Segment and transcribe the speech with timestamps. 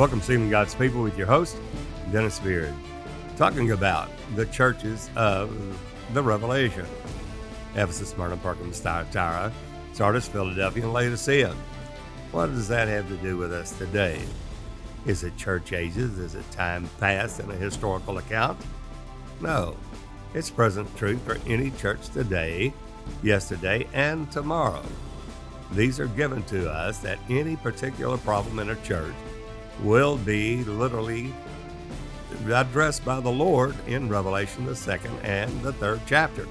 [0.00, 1.58] Welcome, Seeing God's People, with your host,
[2.10, 2.72] Dennis Beard,
[3.36, 5.54] talking about the churches of
[6.14, 6.86] the Revelation
[7.74, 9.52] Ephesus, Smyrna, Pergamum, Thyatira,
[9.92, 11.54] Sardis, Philadelphia, and Laodicea.
[12.32, 14.22] What does that have to do with us today?
[15.04, 16.18] Is it church ages?
[16.18, 18.58] Is it time past in a historical account?
[19.42, 19.76] No.
[20.32, 22.72] It's present truth for any church today,
[23.22, 24.82] yesterday, and tomorrow.
[25.72, 29.12] These are given to us that any particular problem in a church
[29.82, 31.32] will be literally
[32.46, 36.46] addressed by the Lord in Revelation, the second and the third chapter.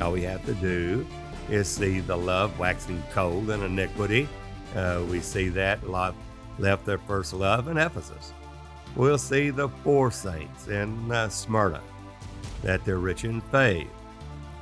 [0.00, 1.06] All we have to do
[1.50, 4.28] is see the love waxing cold in iniquity.
[4.74, 6.14] Uh, we see that love
[6.58, 8.32] left their first love in Ephesus.
[8.96, 11.80] We'll see the four saints in uh, Smyrna,
[12.62, 13.88] that they're rich in faith.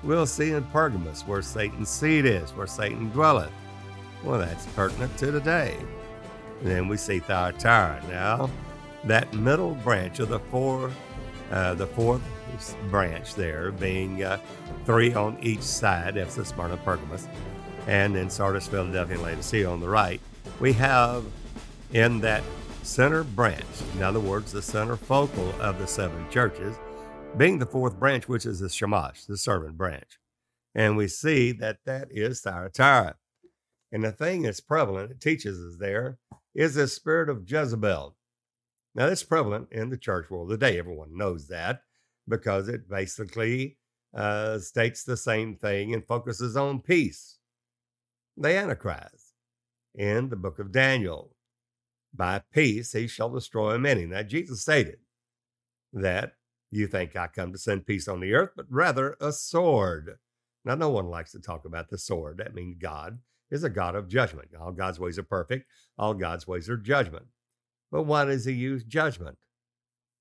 [0.03, 3.53] We'll see in Pergamos where Satan's seat is, where Satan dwelleth.
[4.25, 5.77] Well, that's pertinent to today.
[6.63, 8.01] And then we see Thyatira.
[8.09, 8.49] Now,
[9.05, 10.93] that middle branch of the four,
[11.51, 12.23] uh, the fourth
[12.89, 14.39] branch there, being uh,
[14.85, 17.27] three on each side, Ephesus, Smyrna, Pergamos,
[17.89, 20.21] and then Sardis, Philadelphia, and Laodicea on the right,
[20.61, 21.25] we have
[21.93, 22.45] in that
[22.85, 23.65] center branch,
[23.97, 26.77] in other words, the center focal of the seven churches,
[27.37, 30.19] being the fourth branch, which is the Shamash, the servant branch.
[30.77, 33.17] And we see that that is Thyatira.
[33.91, 36.19] And the thing that's prevalent, it teaches us there,
[36.55, 38.17] is the spirit of Jezebel.
[38.95, 40.79] Now, that's prevalent in the church world today.
[40.79, 41.83] Everyone knows that
[42.29, 43.79] because it basically
[44.15, 47.39] uh, states the same thing and focuses on peace.
[48.37, 49.33] The Antichrist
[49.95, 51.35] in the book of Daniel.
[52.15, 54.05] By peace he shall destroy many.
[54.05, 54.99] Now, Jesus stated
[55.95, 56.35] that
[56.71, 60.19] you think I come to send peace on the earth, but rather a sword.
[60.65, 62.39] Now, no one likes to talk about the sword.
[62.39, 63.19] That means God
[63.53, 64.49] is a God of judgment.
[64.61, 67.27] All God's ways are perfect, all God's ways are judgment.
[67.93, 69.39] But why does he use judgment?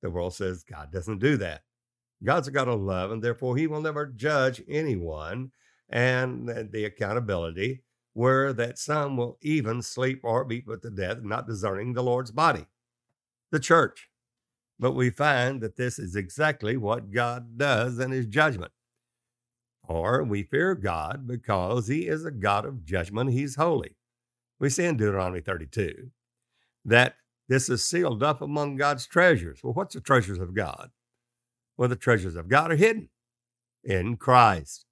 [0.03, 1.63] The world says God doesn't do that.
[2.23, 5.51] God's a God of love, and therefore he will never judge anyone.
[5.89, 7.83] And the accountability
[8.13, 12.31] where that some will even sleep or be put to death, not discerning the Lord's
[12.31, 12.65] body,
[13.51, 14.09] the church.
[14.79, 18.71] But we find that this is exactly what God does in his judgment.
[19.87, 23.97] Or we fear God because he is a God of judgment, he's holy.
[24.59, 26.11] We see in Deuteronomy 32
[26.85, 27.15] that
[27.49, 29.61] this is sealed up among God's treasures.
[29.63, 30.91] Well, what's the treasures of God?
[31.77, 33.09] Well, the treasures of God are hidden
[33.83, 34.85] in Christ.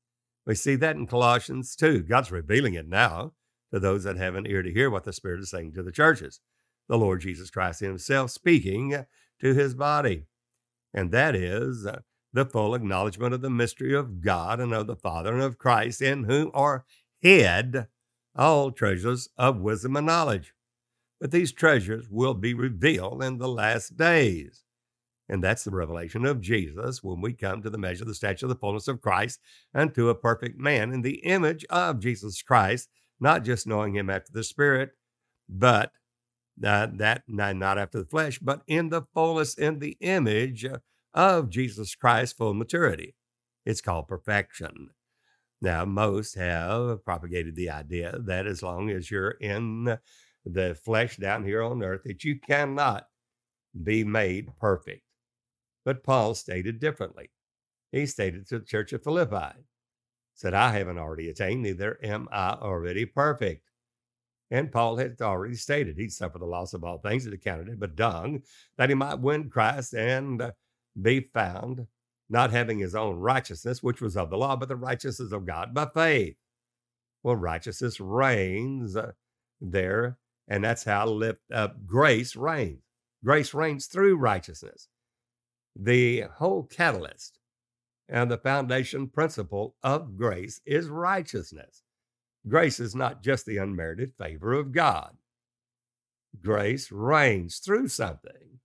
[0.45, 2.03] We see that in Colossians 2.
[2.03, 3.33] God's revealing it now
[3.72, 5.91] to those that have an ear to hear what the Spirit is saying to the
[5.91, 6.39] churches.
[6.88, 9.05] The Lord Jesus Christ Himself speaking
[9.41, 10.25] to His body.
[10.94, 11.99] And that is uh,
[12.34, 16.01] the full acknowledgement of the mystery of God and of the Father and of Christ,
[16.01, 16.85] in whom are
[17.19, 17.88] hid
[18.35, 20.53] all treasures of wisdom and knowledge.
[21.19, 24.63] But these treasures will be revealed in the last days.
[25.28, 28.46] And that's the revelation of Jesus when we come to the measure, of the stature,
[28.46, 29.40] of the fullness of Christ,
[29.73, 34.09] and to a perfect man in the image of Jesus Christ, not just knowing him
[34.09, 34.91] after the Spirit,
[35.47, 35.91] but
[36.63, 40.66] uh, that not after the flesh, but in the fullness, in the image
[41.14, 43.16] of Jesus Christ, full maturity.
[43.66, 44.90] It's called perfection.
[45.62, 49.97] Now, most have propagated the idea that as long as you're in
[50.46, 53.08] the flesh down here on earth, that you cannot
[53.84, 55.03] be made perfect.
[55.84, 57.30] But Paul stated differently.
[57.91, 59.59] He stated to the church of Philippi,
[60.36, 63.66] said, I haven't already attained, neither am I already perfect.
[64.52, 67.80] And Paul had already stated he'd suffer the loss of all things that accounted it,
[67.80, 68.44] but dung,
[68.78, 70.52] that he might win Christ and
[71.01, 71.87] be found,
[72.29, 75.73] not having his own righteousness, which was of the law, but the righteousness of God
[75.73, 76.35] by faith.
[77.23, 79.11] Well, righteousness reigns uh,
[79.59, 80.17] there,
[80.47, 82.81] and that's how lift up grace reigns.
[83.23, 84.87] Grace reigns through righteousness
[85.75, 87.39] the whole catalyst
[88.07, 91.84] and the foundation principle of grace is righteousness.
[92.47, 95.16] Grace is not just the unmerited favor of God.
[96.41, 98.59] Grace reigns through something.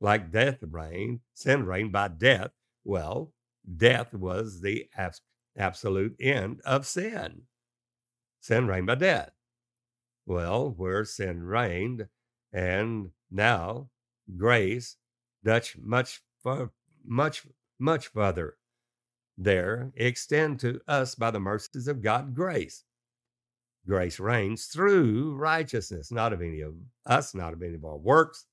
[0.00, 2.50] Like death reigned, sin reigned by death.
[2.84, 3.32] Well,
[3.76, 5.22] death was the abs-
[5.56, 7.42] absolute end of sin.
[8.40, 9.30] Sin reigned by death.
[10.26, 12.08] Well, where sin reigned,
[12.52, 13.90] and now
[14.36, 14.96] grace,
[15.42, 16.22] Dutch much
[17.04, 17.46] much,
[17.78, 18.56] much further
[19.36, 22.84] there extend to us by the mercies of God grace.
[23.86, 26.74] Grace reigns through righteousness, not of any of
[27.04, 28.46] us, not of any of our works,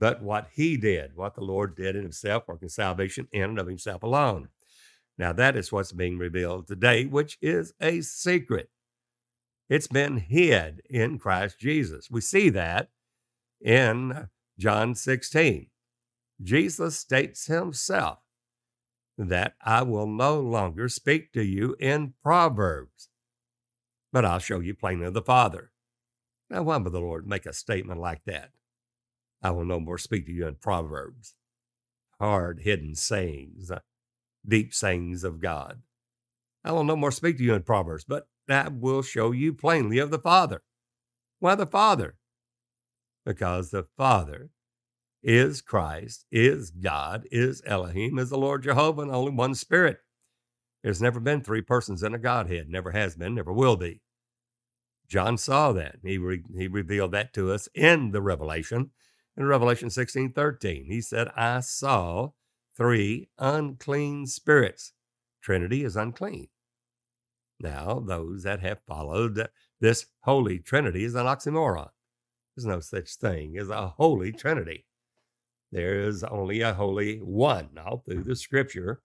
[0.00, 3.68] but what He did, what the Lord did in Himself, working salvation in and of
[3.68, 4.48] Himself alone.
[5.16, 8.70] Now, that is what's being revealed today, which is a secret.
[9.68, 12.10] It's been hid in Christ Jesus.
[12.10, 12.88] We see that
[13.60, 15.68] in John 16,
[16.42, 18.18] Jesus states himself
[19.18, 23.10] that I will no longer speak to you in Proverbs,
[24.12, 25.70] but I'll show you plainly the Father.
[26.48, 28.50] Now, why would the Lord make a statement like that?
[29.42, 31.34] I will no more speak to you in Proverbs,
[32.18, 33.80] hard hidden sayings, uh,
[34.46, 35.82] deep sayings of God.
[36.64, 39.98] I will no more speak to you in Proverbs, but I will show you plainly
[39.98, 40.62] of the Father.
[41.38, 42.16] Why the Father?
[43.24, 44.50] Because the Father
[45.22, 49.98] is Christ, is God, is Elohim, is the Lord Jehovah, and only one Spirit.
[50.82, 54.00] There's never been three persons in a Godhead, never has been, never will be.
[55.08, 55.96] John saw that.
[56.02, 58.90] He, re- he revealed that to us in the Revelation.
[59.40, 62.32] In Revelation 16 13, he said, I saw
[62.76, 64.92] three unclean spirits.
[65.40, 66.48] Trinity is unclean.
[67.58, 69.48] Now, those that have followed
[69.80, 71.88] this Holy Trinity is an oxymoron.
[72.54, 74.84] There's no such thing as a Holy Trinity.
[75.72, 77.70] There is only a Holy One.
[77.72, 79.00] Now, through the scripture,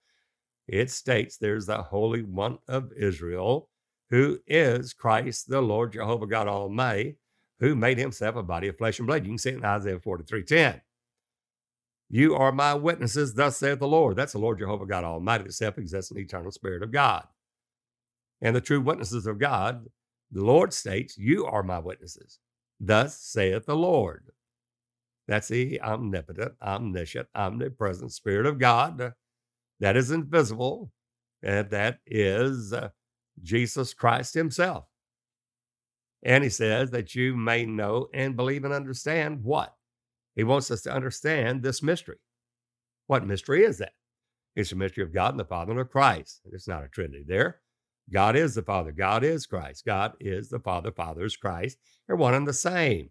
[0.67, 3.69] it states there's the Holy One of Israel,
[4.09, 7.19] who is Christ, the Lord Jehovah God Almighty,
[7.59, 9.23] who made himself a body of flesh and blood.
[9.23, 10.81] You can see it in Isaiah 43 10.
[12.09, 14.15] You are my witnesses, thus saith the Lord.
[14.15, 17.27] That's the Lord Jehovah God Almighty, the self existent eternal Spirit of God.
[18.41, 19.87] And the true witnesses of God,
[20.31, 22.39] the Lord states, You are my witnesses.
[22.79, 24.31] Thus saith the Lord.
[25.27, 29.13] That's the omnipotent, omniscient, omnipresent Spirit of God
[29.79, 30.91] that is invisible,
[31.43, 32.89] and that is uh,
[33.41, 34.85] Jesus Christ Himself.
[36.25, 39.73] And He says that you may know and believe and understand what?
[40.35, 42.17] He wants us to understand this mystery.
[43.07, 43.93] What mystery is that?
[44.55, 46.41] It's the mystery of God and the Father and of Christ.
[46.51, 47.61] It's not a Trinity there.
[48.11, 48.91] God is the Father.
[48.91, 49.85] God is Christ.
[49.85, 50.91] God is the Father.
[50.91, 51.77] Father is Christ.
[52.07, 53.09] They're one and the same.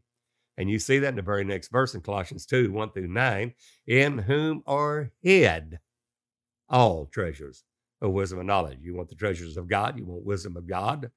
[0.56, 3.55] And you see that in the very next verse in Colossians 2 1 through 9,
[3.87, 5.78] in whom are hid
[6.69, 7.64] all treasures
[8.00, 8.78] of wisdom and knowledge.
[8.82, 11.11] You want the treasures of God, you want wisdom of God,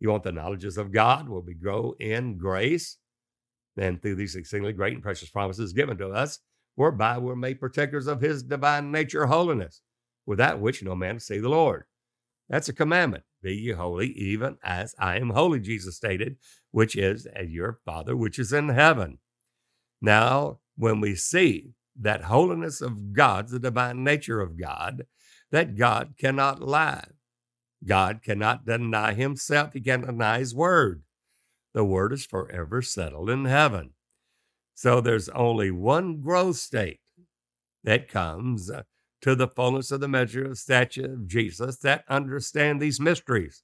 [0.00, 2.96] you want the knowledges of God, where we grow in grace.
[3.76, 6.40] And through these exceedingly great and precious promises given to us,
[6.74, 9.82] whereby we're made partakers of his divine nature holiness,
[10.26, 11.84] without which no man see the Lord.
[12.48, 13.24] That's a commandment.
[13.42, 16.36] Be ye holy, even as I am holy, Jesus stated,
[16.72, 19.18] which is as your Father which is in heaven.
[20.02, 25.06] Now, when we see that holiness of God, the divine nature of God,
[25.52, 27.04] that God cannot lie,
[27.84, 31.02] God cannot deny himself, he cannot deny his word.
[31.72, 33.90] The word is forever settled in heaven.
[34.74, 37.00] So there's only one growth state
[37.84, 38.82] that comes uh,
[39.22, 43.62] to the fullness of the measure of stature of Jesus that understand these mysteries.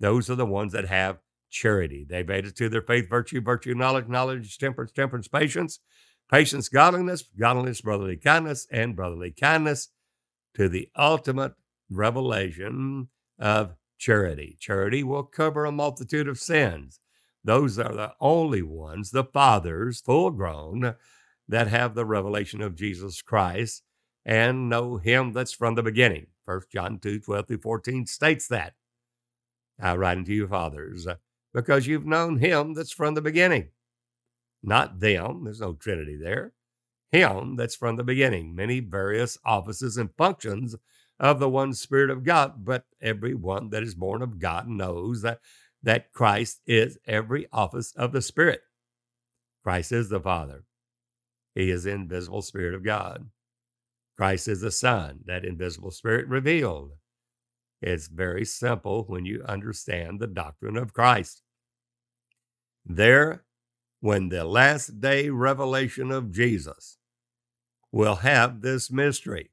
[0.00, 1.18] Those are the ones that have
[1.50, 2.04] charity.
[2.08, 5.80] They've added to their faith virtue, virtue, knowledge, knowledge, temperance, temperance, patience,
[6.30, 9.88] patience, godliness, godliness, brotherly kindness, and brotherly kindness
[10.54, 11.54] to the ultimate
[11.90, 13.08] revelation
[13.38, 14.56] of charity.
[14.60, 17.00] Charity will cover a multitude of sins.
[17.42, 20.94] Those are the only ones, the fathers, full grown,
[21.48, 23.82] that have the revelation of Jesus Christ
[24.24, 26.28] and know him that's from the beginning.
[26.44, 28.74] 1 John 2 12 through 14 states that.
[29.80, 31.06] I write unto you, fathers,
[31.52, 33.68] because you've known him that's from the beginning.
[34.62, 36.52] Not them, there's no Trinity there.
[37.12, 38.54] Him that's from the beginning.
[38.54, 40.74] Many various offices and functions
[41.18, 45.40] of the one Spirit of God, but everyone that is born of God knows that,
[45.82, 48.60] that Christ is every office of the Spirit.
[49.62, 50.64] Christ is the Father.
[51.54, 53.30] He is the invisible Spirit of God.
[54.16, 56.92] Christ is the Son, that invisible Spirit revealed.
[57.80, 61.42] It's very simple when you understand the doctrine of Christ.
[62.84, 63.44] There,
[64.00, 66.98] when the last day revelation of Jesus
[67.90, 69.50] will have this mystery,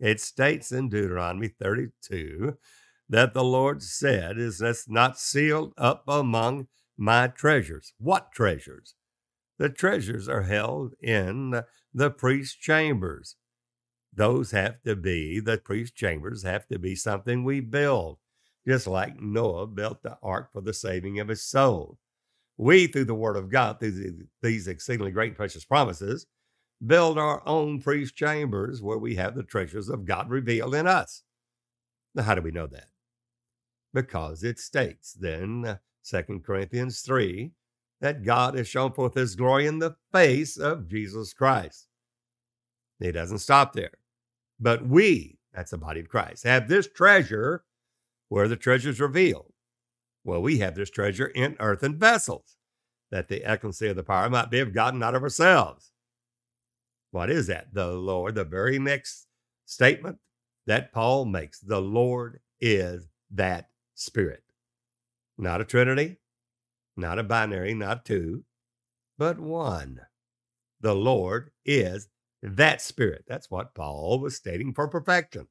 [0.00, 2.56] it states in Deuteronomy 32
[3.08, 7.92] that the Lord said, Is this not sealed up among my treasures?
[7.98, 8.94] What treasures?
[9.58, 13.36] The treasures are held in the priest's chambers
[14.12, 18.18] those have to be, the priest chambers have to be something we build,
[18.66, 21.98] just like Noah built the ark for the saving of his soul.
[22.56, 26.26] We, through the word of God, through these exceedingly great and precious promises,
[26.84, 31.22] build our own priest chambers where we have the treasures of God revealed in us.
[32.14, 32.88] Now, how do we know that?
[33.92, 37.52] Because it states then, uh, 2 Corinthians 3,
[38.00, 41.86] that God has shown forth his glory in the face of Jesus Christ.
[42.98, 43.92] He doesn't stop there.
[44.58, 47.64] But we, that's the body of Christ, have this treasure
[48.28, 49.52] where the treasure is revealed.
[50.24, 52.56] Well, we have this treasure in earthen vessels.
[53.10, 55.92] that the excellency of the power might be of God not of ourselves.
[57.10, 57.72] What is that?
[57.72, 59.26] The Lord, the very next
[59.64, 60.18] statement
[60.66, 64.42] that Paul makes, the Lord is that Spirit.
[65.36, 66.18] Not a Trinity,
[66.96, 68.44] not a binary, not two,
[69.18, 70.00] but one.
[70.80, 72.08] The Lord is
[72.42, 73.24] that Spirit.
[73.26, 75.48] That's what Paul was stating for perfection.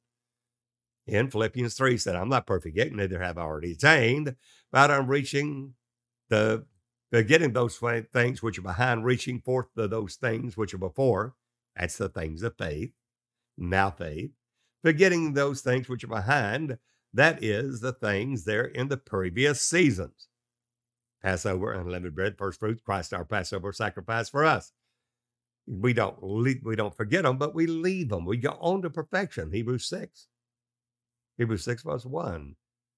[1.05, 4.35] In Philippians 3 he said, I'm not perfect yet, neither have I already attained,
[4.71, 5.73] but I'm reaching
[6.29, 6.65] the
[7.11, 7.81] getting those
[8.13, 11.33] things which are behind, reaching forth to those things which are before.
[11.75, 12.91] That's the things of faith,
[13.57, 14.31] now faith.
[14.83, 16.77] Forgetting those things which are behind,
[17.13, 20.27] that is the things there in the previous seasons.
[21.21, 24.71] Passover, unleavened bread, first fruits, Christ our Passover sacrifice for us.
[25.67, 28.25] We don't leave, we don't forget them, but we leave them.
[28.25, 29.51] We go on to perfection.
[29.51, 30.27] Hebrews 6.
[31.37, 32.55] Hebrews 6 verse 1.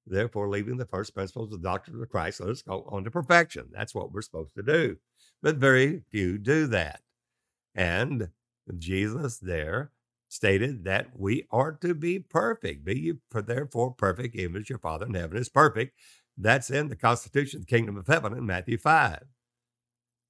[0.07, 3.11] Therefore, leaving the first principles of the doctrine of Christ, let us go on to
[3.11, 3.67] perfection.
[3.71, 4.97] That's what we're supposed to do.
[5.41, 7.01] But very few do that.
[7.75, 8.29] And
[8.77, 9.91] Jesus there
[10.27, 12.85] stated that we are to be perfect.
[12.85, 15.97] Be you therefore perfect, even as your Father in heaven is perfect.
[16.37, 19.23] That's in the Constitution of the Kingdom of Heaven in Matthew 5.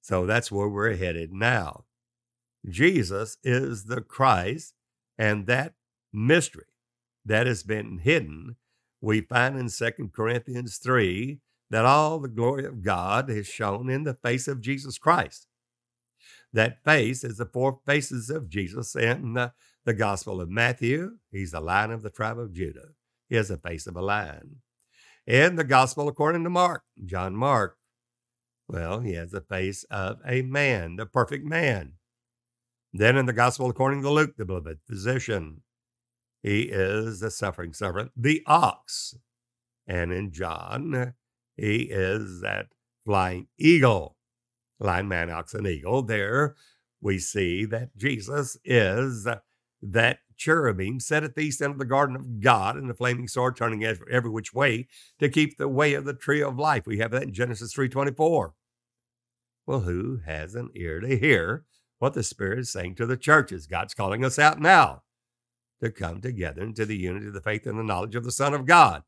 [0.00, 1.84] So that's where we're headed now.
[2.68, 4.74] Jesus is the Christ,
[5.16, 5.74] and that
[6.12, 6.64] mystery
[7.24, 8.56] that has been hidden,
[9.00, 11.38] we find in 2 Corinthians 3
[11.70, 15.46] that all the glory of God is shown in the face of Jesus Christ.
[16.52, 19.52] That face is the four faces of Jesus in the,
[19.84, 21.18] the Gospel of Matthew.
[21.30, 22.88] He's the lion of the tribe of Judah.
[23.28, 24.56] He has the face of a lion.
[25.26, 27.78] In the Gospel according to Mark, John Mark,
[28.68, 31.94] well, he has the face of a man, the perfect man.
[32.92, 35.62] Then in the Gospel according to Luke, the beloved physician,
[36.42, 39.14] he is the suffering servant, the ox.
[39.86, 41.14] And in John,
[41.56, 42.66] he is that
[43.04, 44.16] flying eagle,
[44.82, 46.02] lion, man, ox, and eagle.
[46.02, 46.54] There
[47.00, 49.26] we see that Jesus is
[49.82, 53.28] that cherubim set at the east end of the garden of God and the flaming
[53.28, 56.86] sword turning every which way to keep the way of the tree of life.
[56.86, 58.52] We have that in Genesis 3.24.
[59.66, 61.64] Well, who has an ear to hear
[61.98, 63.66] what the Spirit is saying to the churches?
[63.66, 65.02] God's calling us out now
[65.80, 68.54] to come together into the unity of the faith and the knowledge of the Son
[68.54, 69.02] of God.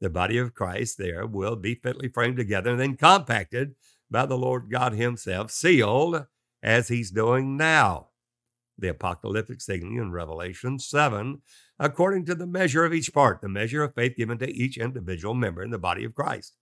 [0.00, 3.74] The body of Christ there will be fitly framed together and then compacted
[4.12, 6.26] by the Lord God Himself, sealed
[6.62, 8.08] as He's doing now.
[8.78, 11.42] The apocalyptic signaling in Revelation 7,
[11.78, 15.34] according to the measure of each part, the measure of faith given to each individual
[15.34, 16.56] member in the body of Christ.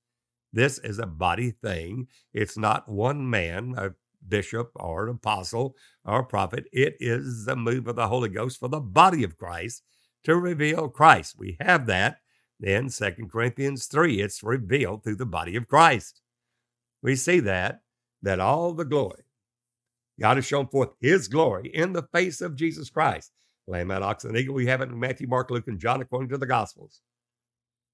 [0.52, 2.08] This is a body thing.
[2.32, 3.90] It's not one man, a
[4.26, 6.64] bishop or an apostle or prophet.
[6.72, 9.82] It is the move of the Holy Ghost for the body of Christ
[10.24, 11.36] to reveal Christ.
[11.38, 12.18] We have that
[12.60, 14.20] in Second Corinthians 3.
[14.20, 16.20] It's revealed through the body of Christ.
[17.02, 17.80] We see that,
[18.22, 19.22] that all the glory,
[20.20, 23.32] God has shown forth his glory in the face of Jesus Christ.
[23.66, 26.38] Lamb, ox, and eagle, we have it in Matthew, Mark, Luke, and John according to
[26.38, 27.00] the Gospels.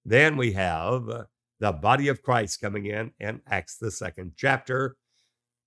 [0.04, 1.24] Then we have uh,
[1.60, 4.96] the body of Christ coming in in Acts, the second chapter,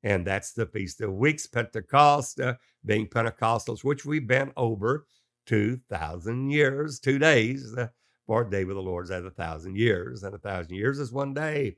[0.04, 2.56] and that's the Feast of Weeks, Pentecost, uh,
[2.86, 5.06] being Pentecostals, which we've been over
[5.46, 7.76] 2,000 years, two days.
[7.78, 7.88] Uh,
[8.30, 11.34] for day with the Lord is a thousand years, and a thousand years is one
[11.34, 11.78] day.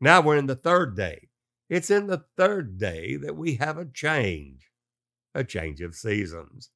[0.00, 1.28] Now we're in the third day.
[1.68, 4.70] It's in the third day that we have a change,
[5.34, 6.70] a change of seasons,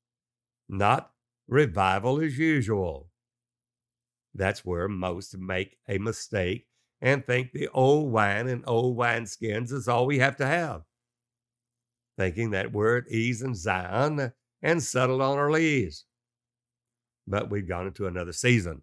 [0.69, 1.13] not
[1.49, 3.11] revival as usual.
[4.35, 6.67] That's where most make a mistake
[7.01, 10.83] and think the old wine and old wine skins is all we have to have.
[12.19, 16.05] Thinking that we're at ease in Zion and settled on our lees.
[17.27, 18.83] But we've gone into another season.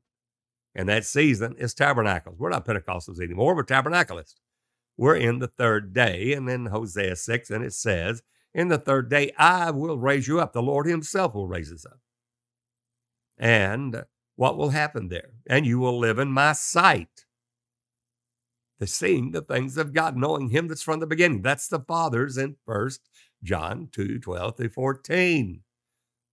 [0.75, 2.37] And that season is tabernacles.
[2.39, 4.35] We're not Pentecostals anymore, we're tabernacleists.
[4.97, 6.33] We're in the third day.
[6.33, 8.21] And then Hosea 6, and it says,
[8.53, 10.51] In the third day, I will raise you up.
[10.51, 11.99] The Lord Himself will raise us up.
[13.37, 14.03] And
[14.35, 15.29] what will happen there?
[15.49, 17.25] And you will live in my sight
[18.79, 21.41] the seeing the things of God, knowing Him that's from the beginning.
[21.41, 23.09] That's the fathers in First
[23.43, 25.61] John 2 12 through 14.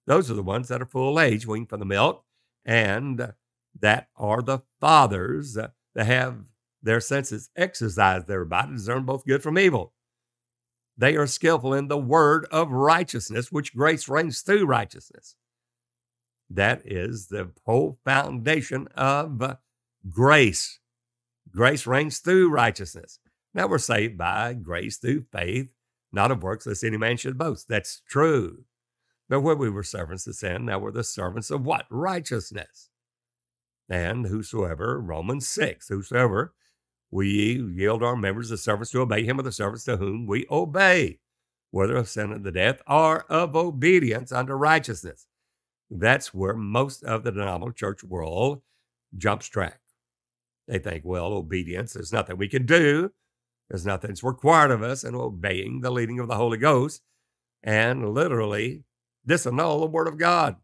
[0.06, 2.24] Those are the ones that are full age, weaned from the milk,
[2.64, 3.32] and
[3.80, 6.44] that are the fathers that have
[6.82, 9.92] their senses exercised thereby to discern both good from evil.
[10.96, 15.34] They are skillful in the word of righteousness, which grace reigns through righteousness.
[16.48, 19.56] That is the whole foundation of
[20.08, 20.78] grace.
[21.50, 23.18] Grace reigns through righteousness.
[23.52, 25.68] Now we're saved by grace through faith,
[26.12, 27.68] not of works, lest any man should boast.
[27.68, 28.64] That's true.
[29.28, 31.86] But where we were servants of sin, now we're the servants of what?
[31.90, 32.90] Righteousness.
[33.88, 36.52] And whosoever, Romans 6, whosoever
[37.10, 40.44] we yield our members as servants to obey him or the servants to whom we
[40.50, 41.20] obey,
[41.70, 45.26] whether of sin unto death or of obedience unto righteousness.
[45.88, 48.62] That's where most of the denominational church world
[49.16, 49.80] jumps track.
[50.66, 53.12] They think, well, obedience, there's nothing we can do.
[53.70, 57.02] There's nothing that's required of us in obeying the leading of the Holy Ghost.
[57.62, 58.84] And literally
[59.26, 60.56] disannul the Word of God.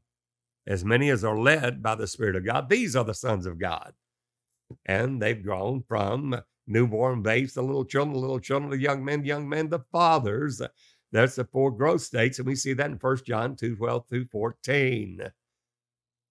[0.66, 3.58] As many as are led by the Spirit of God, these are the sons of
[3.58, 3.94] God.
[4.86, 9.48] And they've grown from newborn babes to little children, little children to young men, young
[9.48, 10.62] men to fathers.
[11.10, 12.38] That's the four growth states.
[12.38, 15.32] And we see that in 1 John 2 12 through 14.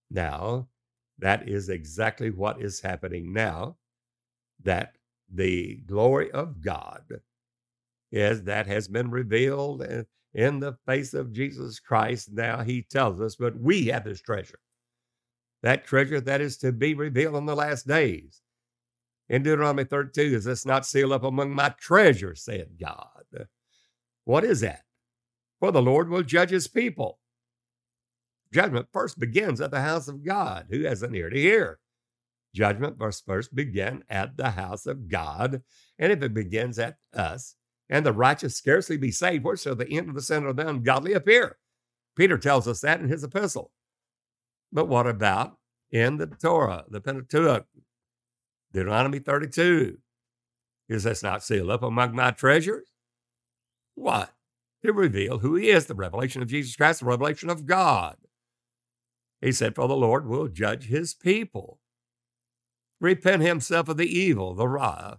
[0.10, 0.68] Now,
[1.20, 3.78] that is exactly what is happening now.
[4.64, 4.98] That
[5.32, 7.04] the glory of God
[8.12, 12.30] is that has been revealed eh, in the face of Jesus Christ.
[12.32, 14.60] Now he tells us, but we have this treasure.
[15.64, 18.42] That treasure that is to be revealed in the last days.
[19.30, 23.48] In Deuteronomy 32, is this not sealed up among my treasures, said God?
[24.26, 24.84] What is that?
[25.60, 27.20] For the Lord will judge his people.
[28.54, 30.68] Judgment first begins at the house of God.
[30.70, 31.80] Who has an ear to hear?
[32.54, 35.62] Judgment must first begin at the house of God.
[35.98, 37.56] And if it begins at us,
[37.92, 40.68] and the righteous scarcely be saved, where shall the end of the sin of the
[40.68, 41.58] ungodly appear?
[42.16, 43.72] Peter tells us that in his epistle.
[44.72, 45.58] But what about
[45.92, 47.66] in the Torah, the Pentateuch,
[48.72, 49.98] Deuteronomy 32?
[50.88, 52.88] Is this not sealed up among my treasures?
[53.96, 54.32] What?
[54.84, 58.16] To reveal who he is, the revelation of Jesus Christ, the revelation of God.
[59.42, 61.80] He said, For the Lord will judge his people.
[63.02, 65.16] Repent himself of the evil, the ra.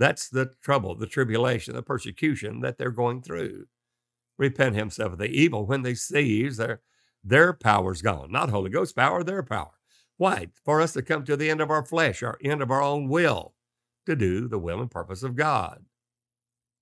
[0.00, 3.66] That's the trouble, the tribulation, the persecution that they're going through.
[4.38, 6.80] Repent himself of the evil when they seize their,
[7.22, 8.32] their power's gone.
[8.32, 9.72] Not Holy Ghost power, their power.
[10.16, 10.48] Why?
[10.64, 13.08] For us to come to the end of our flesh, our end of our own
[13.08, 13.54] will,
[14.06, 15.84] to do the will and purpose of God.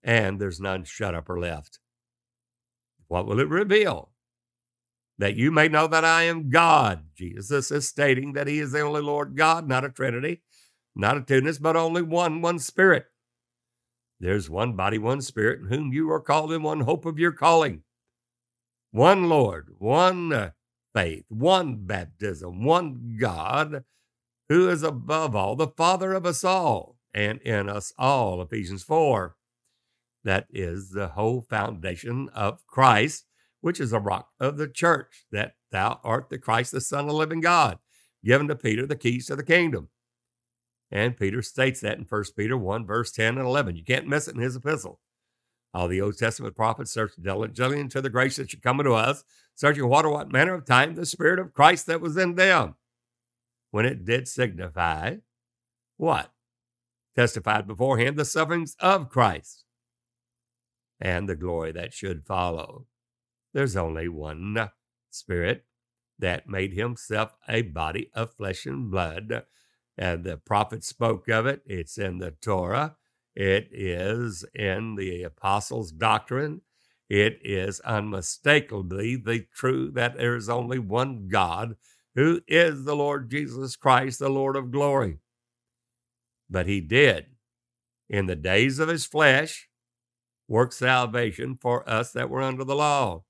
[0.02, 1.80] And there's none shut up or left.
[3.08, 4.12] What will it reveal?
[5.18, 7.06] that you may know that I am God.
[7.14, 10.42] Jesus is stating that he is the only Lord God, not a Trinity,
[10.98, 13.06] not a twoness, but only one, one Spirit.
[14.20, 17.32] There's one body, one Spirit, in whom you are called in one hope of your
[17.32, 17.82] calling.
[18.90, 20.50] One Lord, one uh,
[20.94, 23.84] faith, one baptism, one God,
[24.48, 29.36] who is above all, the Father of us all, and in us all, Ephesians 4.
[30.24, 33.28] That is the whole foundation of Christ
[33.60, 37.06] which is a rock of the church, that thou art the Christ, the Son of
[37.08, 37.78] the living God,
[38.24, 39.88] given to Peter the keys to the kingdom.
[40.90, 43.76] And Peter states that in 1 Peter 1, verse 10 and 11.
[43.76, 45.00] You can't miss it in his epistle.
[45.74, 49.22] All the Old Testament prophets searched diligently into the grace that should come unto us,
[49.54, 52.76] searching what or what manner of time the Spirit of Christ that was in them,
[53.70, 55.16] when it did signify
[55.98, 56.32] what?
[57.14, 59.64] Testified beforehand the sufferings of Christ
[61.00, 62.86] and the glory that should follow.
[63.52, 64.70] There's only one
[65.10, 65.64] Spirit
[66.18, 69.44] that made himself a body of flesh and blood.
[69.98, 71.62] And the prophet spoke of it.
[71.66, 72.96] It's in the Torah.
[73.34, 76.60] It is in the apostles' doctrine.
[77.08, 81.76] It is unmistakably the truth that there is only one God
[82.14, 85.18] who is the Lord Jesus Christ, the Lord of glory.
[86.48, 87.26] But he did,
[88.08, 89.68] in the days of his flesh,
[90.46, 93.24] work salvation for us that were under the law.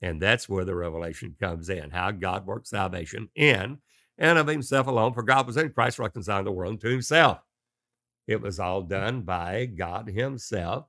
[0.00, 3.78] And that's where the revelation comes in how God works salvation in
[4.18, 7.38] and of himself alone, for God was in Christ reconciling the world to himself.
[8.26, 10.86] It was all done by God himself,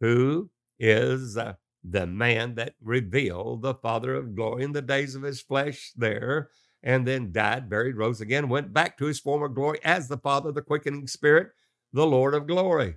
[0.00, 5.22] who is uh, the man that revealed the Father of glory in the days of
[5.22, 6.48] his flesh there,
[6.82, 10.50] and then died, buried, rose again, went back to his former glory as the Father,
[10.50, 11.48] the quickening Spirit,
[11.92, 12.96] the Lord of glory.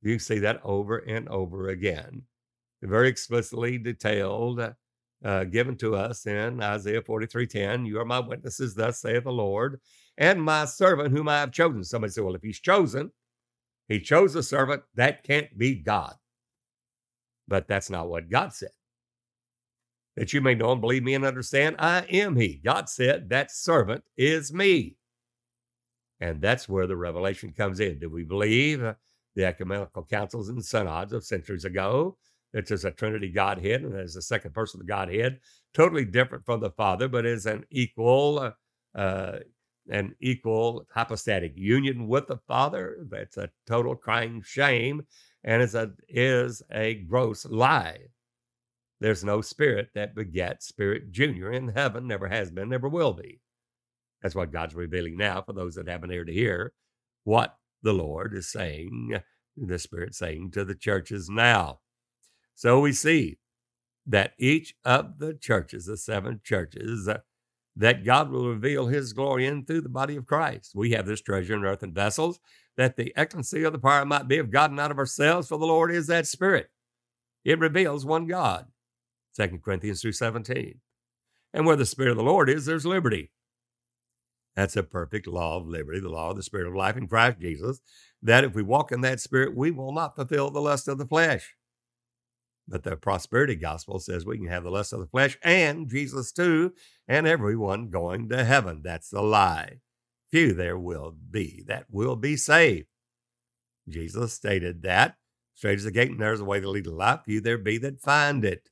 [0.00, 2.22] You see that over and over again
[2.82, 4.74] very explicitly detailed,
[5.24, 7.86] uh, given to us in Isaiah 43:10.
[7.86, 9.80] You are my witnesses, thus saith the Lord,
[10.18, 11.84] and my servant whom I have chosen.
[11.84, 13.12] Somebody said, Well, if he's chosen,
[13.88, 16.14] he chose a servant, that can't be God.
[17.48, 18.70] But that's not what God said.
[20.16, 22.60] That you may know and believe me and understand, I am he.
[22.62, 24.96] God said, That servant is me.
[26.20, 27.98] And that's where the revelation comes in.
[27.98, 28.80] Do we believe
[29.34, 32.16] the ecumenical councils and synods of centuries ago?
[32.52, 35.40] It's just a Trinity Godhead, and there's a second person of the Godhead,
[35.72, 38.52] totally different from the Father, but is an equal,
[38.94, 39.38] uh,
[39.88, 42.98] an equal hypostatic union with the Father.
[43.08, 45.02] That's a total crying shame,
[45.44, 47.98] and is a is a gross lie.
[49.00, 53.40] There's no spirit that begets Spirit Junior in heaven, never has been, never will be.
[54.22, 56.72] That's what God's revealing now for those that have an ear to hear
[57.24, 59.20] what the Lord is saying,
[59.56, 61.80] the Spirit saying to the churches now.
[62.54, 63.38] So we see
[64.06, 67.18] that each of the churches, the seven churches, uh,
[67.76, 70.72] that God will reveal his glory in through the body of Christ.
[70.74, 72.38] We have this treasure in earthen vessels,
[72.76, 75.58] that the excellency of the power might be of God and not of ourselves, for
[75.58, 76.68] the Lord is that Spirit.
[77.44, 78.66] It reveals one God.
[79.36, 80.78] 2 Corinthians 2.17.
[81.54, 83.30] And where the Spirit of the Lord is, there's liberty.
[84.54, 87.40] That's a perfect law of liberty, the law of the Spirit of life in Christ
[87.40, 87.80] Jesus,
[88.22, 91.06] that if we walk in that Spirit, we will not fulfill the lust of the
[91.06, 91.54] flesh.
[92.72, 96.32] But the prosperity gospel says we can have the lust of the flesh and Jesus
[96.32, 96.72] too,
[97.06, 98.80] and everyone going to heaven.
[98.82, 99.80] That's the lie.
[100.30, 102.86] Few there will be that will be saved.
[103.90, 105.16] Jesus stated that.
[105.54, 107.20] Straight as the gate, and there's a way to lead a life.
[107.26, 108.70] Few there be that find it.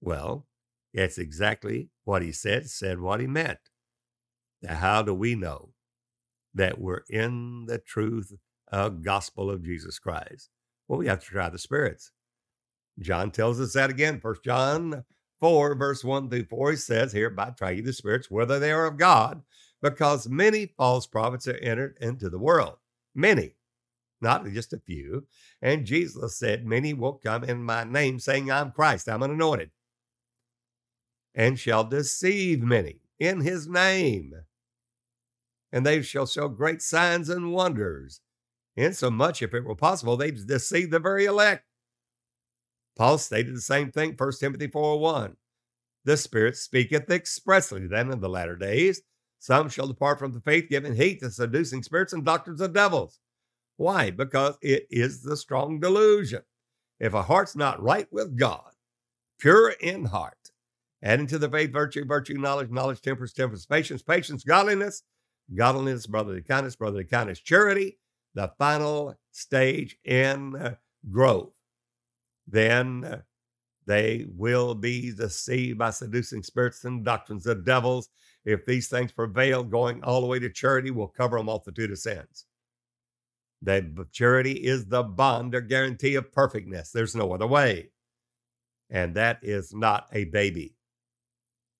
[0.00, 0.46] Well,
[0.94, 3.58] that's exactly what he said, said what he meant.
[4.62, 5.70] Now, how do we know
[6.54, 8.32] that we're in the truth
[8.70, 10.50] of gospel of Jesus Christ?
[10.86, 12.12] Well, we have to try the spirits.
[13.00, 14.20] John tells us that again.
[14.20, 15.04] First John
[15.40, 18.86] 4, verse 1 through 4, he says, Hereby try ye the spirits, whether they are
[18.86, 19.42] of God,
[19.80, 22.76] because many false prophets are entered into the world.
[23.14, 23.54] Many,
[24.20, 25.26] not just a few.
[25.62, 29.70] And Jesus said, Many will come in my name, saying, I'm Christ, I'm anointed,
[31.34, 34.32] and shall deceive many in his name.
[35.70, 38.22] And they shall show great signs and wonders,
[38.74, 41.67] insomuch, if it were possible, they'd deceive the very elect.
[42.98, 45.36] Paul stated the same thing, 1 Timothy 4 1.
[46.04, 49.02] The Spirit speaketh expressly then in the latter days.
[49.38, 53.20] Some shall depart from the faith, giving heed to seducing spirits and doctrines of devils.
[53.76, 54.10] Why?
[54.10, 56.42] Because it is the strong delusion.
[56.98, 58.72] If a heart's not right with God,
[59.38, 60.50] pure in heart,
[61.00, 65.04] adding to the faith virtue, virtue, knowledge, knowledge, temperance, temperance, patience, patience, godliness,
[65.56, 67.98] godliness, brotherly kindness, brotherly kindness, charity,
[68.34, 70.76] the final stage in
[71.08, 71.52] growth
[72.48, 73.22] then
[73.86, 78.08] they will be deceived by seducing spirits and doctrines of devils.
[78.44, 81.98] If these things prevail, going all the way to charity will cover a multitude of
[81.98, 82.46] sins.
[83.62, 86.90] That charity is the bond or guarantee of perfectness.
[86.90, 87.90] There's no other way.
[88.90, 90.76] And that is not a baby.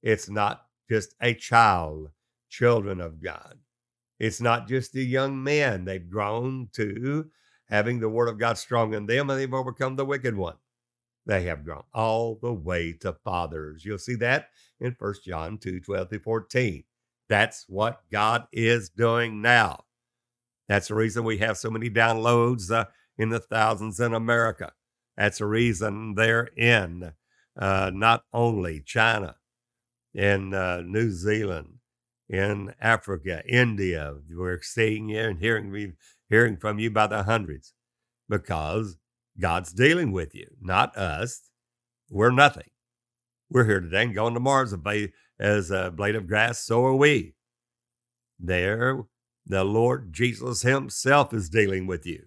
[0.02, 2.08] It's not just a child,
[2.50, 3.58] children of God.
[4.18, 5.84] It's not just the young men.
[5.84, 7.30] They've grown to
[7.68, 10.56] having the word of God strong in them, and they've overcome the wicked one.
[11.26, 13.84] They have grown all the way to fathers.
[13.84, 14.48] You'll see that
[14.80, 16.84] in 1 John 2 12 through 14.
[17.28, 19.84] That's what God is doing now.
[20.68, 22.86] That's the reason we have so many downloads uh,
[23.18, 24.72] in the thousands in America.
[25.16, 27.12] That's the reason they're in
[27.58, 29.36] uh, not only China,
[30.14, 31.78] in uh, New Zealand,
[32.28, 34.14] in Africa, India.
[34.30, 35.94] We're seeing and hearing
[36.28, 37.74] hearing from you by the hundreds
[38.28, 38.96] because
[39.40, 41.50] God's dealing with you, not us.
[42.10, 42.68] We're nothing.
[43.50, 44.74] We're here today and going to Mars
[45.40, 47.34] as a blade of grass, so are we.
[48.38, 49.04] There,
[49.46, 52.26] the Lord Jesus Himself is dealing with you.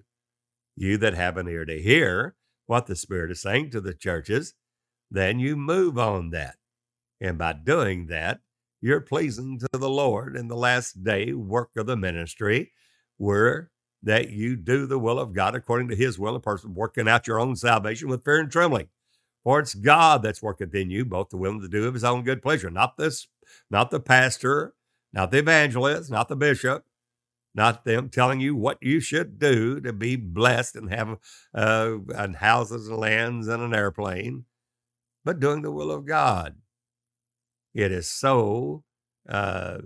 [0.75, 2.35] You that have an ear to hear
[2.65, 4.53] what the Spirit is saying to the churches,
[5.09, 6.55] then you move on that.
[7.19, 8.39] And by doing that,
[8.79, 12.71] you're pleasing to the Lord in the last day work of the ministry,
[13.17, 13.70] where
[14.03, 17.27] that you do the will of God according to his will, a person working out
[17.27, 18.87] your own salvation with fear and trembling.
[19.43, 22.03] For it's God that's working in you, both the will and the do of his
[22.03, 23.27] own good pleasure, not this,
[23.69, 24.73] not the pastor,
[25.13, 26.85] not the evangelist, not the bishop,
[27.53, 31.17] not them telling you what you should do to be blessed and have
[31.53, 34.45] uh, and houses and lands and an airplane,
[35.25, 36.55] but doing the will of God.
[37.73, 38.83] It is so
[39.27, 39.79] uh,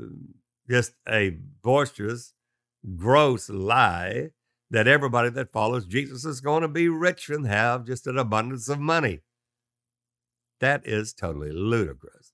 [0.70, 2.34] just a boisterous
[2.96, 4.30] gross lie
[4.70, 8.68] that everybody that follows Jesus is going to be rich and have just an abundance
[8.68, 9.22] of money.
[10.60, 12.34] That is totally ludicrous.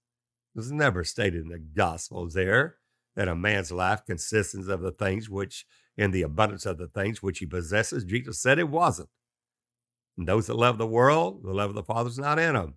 [0.56, 2.78] It's never stated in the Gospels there
[3.16, 5.66] that a man's life consists of the things which,
[5.98, 8.04] in the abundance of the things which he possesses.
[8.04, 9.10] Jesus said it wasn't.
[10.18, 12.76] And those that love the world, the love of the Father is not in them.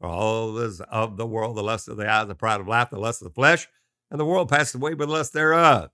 [0.00, 2.98] All is of the world, the lust of the eyes, the pride of life, the
[2.98, 3.68] lust of the flesh,
[4.10, 5.90] and the world passes away with the lust thereof.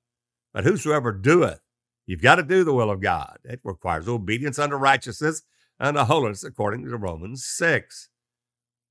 [0.53, 1.61] But whosoever doeth,
[2.07, 3.39] you've got to do the will of God.
[3.45, 5.43] It requires obedience unto righteousness
[5.79, 8.11] and a holiness, according to Romans 6.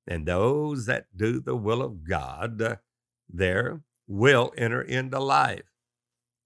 [0.07, 2.75] And those that do the will of God, uh,
[3.29, 5.69] there will enter into life,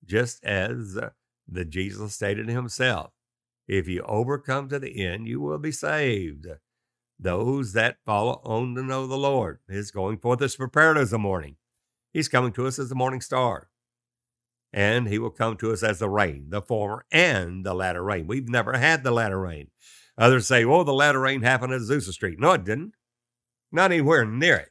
[0.06, 1.12] just as uh,
[1.47, 3.12] the Jesus stated himself.
[3.67, 6.47] If you overcome to the end, you will be saved.
[7.17, 9.60] Those that follow on to know the Lord.
[9.69, 11.56] His going forth is prepared as the morning.
[12.12, 13.69] He's coming to us as the morning star.
[14.73, 18.25] And he will come to us as the rain, the former and the latter rain.
[18.25, 19.67] We've never had the latter rain.
[20.17, 22.39] Others say, oh, the latter rain happened at Azusa Street.
[22.39, 22.93] No, it didn't.
[23.71, 24.69] Not anywhere near it.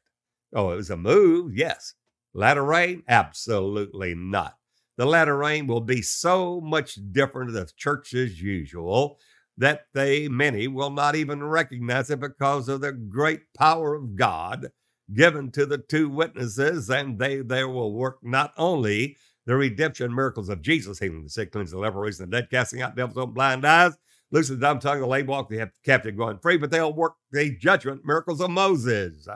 [0.55, 1.95] Oh, it was a move, yes.
[2.35, 3.03] Latter rain?
[3.09, 4.57] Absolutely not.
[4.97, 9.19] The latter rain will be so much different than the church as usual
[9.57, 14.71] that they, many, will not even recognize it because of the great power of God
[15.13, 20.49] given to the two witnesses, and they there will work not only the redemption miracles
[20.49, 23.35] of Jesus, healing the sick, cleansing the leper, raising the dead, casting out devils, open
[23.35, 23.93] blind eyes,
[24.31, 27.57] loosing the dumb tongue, the lame walk, the captive going free, but they'll work the
[27.57, 29.27] judgment miracles of Moses,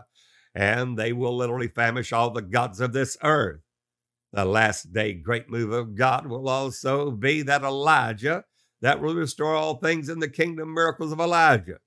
[0.55, 3.61] and they will literally famish all the gods of this earth.
[4.33, 8.45] The last day great move of God will also be that Elijah
[8.83, 11.79] that will restore all things in the kingdom miracles of Elijah.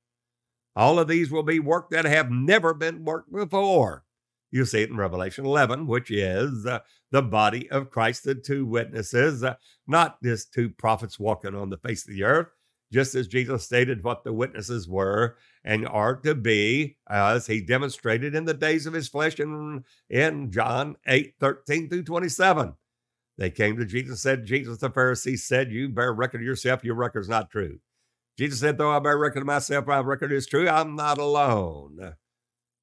[0.75, 4.03] All of these will be work that have never been worked before.
[4.51, 6.79] You see it in Revelation 11, which is uh,
[7.12, 9.55] the body of Christ, the two witnesses, uh,
[9.88, 12.47] not just two prophets walking on the face of the earth,
[12.91, 18.33] just as Jesus stated what the witnesses were and are to be, as he demonstrated
[18.33, 22.73] in the days of his flesh in, in John 8 13 through 27.
[23.38, 26.83] They came to Jesus and said, Jesus, the Pharisees said, You bear record of yourself,
[26.83, 27.79] your record is not true.
[28.38, 32.15] Jesus said, Though I bear record of myself, my record is true, I'm not alone.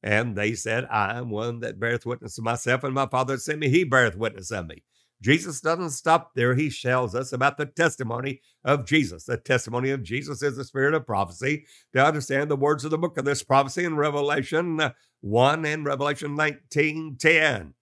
[0.06, 3.58] And they said, I am one that beareth witness of myself, and my Father sent
[3.58, 4.84] me, he beareth witness of me.
[5.20, 6.54] Jesus doesn't stop there.
[6.54, 9.24] He tells us about the testimony of Jesus.
[9.24, 11.66] The testimony of Jesus is the spirit of prophecy.
[11.92, 14.92] To understand the words of the book of this prophecy in Revelation uh,
[15.22, 17.74] 1 and Revelation 19 10.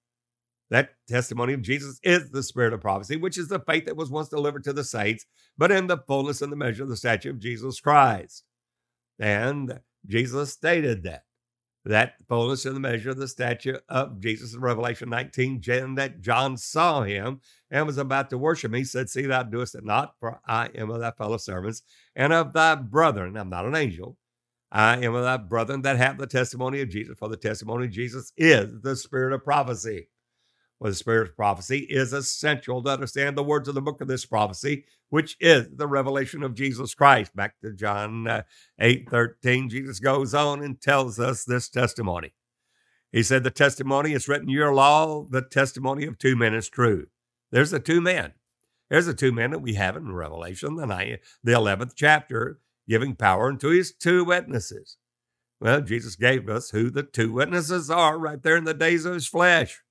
[0.71, 4.11] That testimony of Jesus is the spirit of prophecy, which is the faith that was
[4.11, 5.27] once delivered to the saints,
[5.59, 8.45] but in the fullness and the measure of the stature of Jesus Christ.
[9.19, 11.25] And Jesus stated that.
[11.87, 15.61] That fullness in the measure of the stature of Jesus in Revelation 19,
[15.97, 18.79] that John saw him and was about to worship him.
[18.79, 21.83] He said, See, thou doest it not, for I am of thy fellow servants
[22.16, 23.37] and of thy brethren.
[23.37, 24.16] I'm not an angel.
[24.73, 27.92] I am of thy brethren that have the testimony of Jesus, for the testimony of
[27.92, 30.09] Jesus is the spirit of prophecy
[30.90, 34.27] the spirit of prophecy is essential to understand the words of the book of this
[34.27, 37.35] prophecy, which is the revelation of Jesus Christ.
[37.35, 38.42] Back to John uh,
[38.79, 42.35] 8 13, Jesus goes on and tells us this testimony.
[43.12, 46.68] He said, The testimony is written in your law, the testimony of two men is
[46.68, 47.07] true.
[47.51, 48.33] There's the two men.
[48.90, 53.14] There's the two men that we have in Revelation, the, ninth, the 11th chapter, giving
[53.14, 54.99] power unto his two witnesses.
[55.61, 59.14] Well, Jesus gave us who the two witnesses are right there in the days of
[59.14, 59.84] his flesh.